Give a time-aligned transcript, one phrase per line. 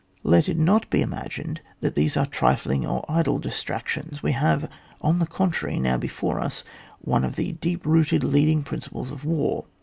[0.23, 4.67] Let it not be imagined that these are trifling or idle distinctions; we have,
[4.99, 6.63] on the contrary, now before us
[7.01, 9.65] one of the deepest rooted, leading principles of war.